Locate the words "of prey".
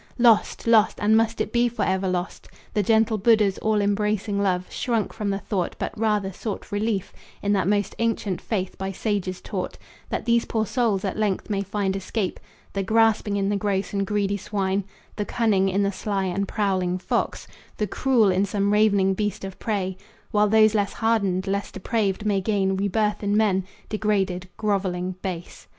19.45-19.97